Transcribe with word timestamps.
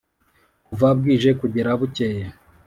kuva 0.67 0.87
bwije 0.99 1.29
kugera 1.39 1.69
bukeye 1.79 2.23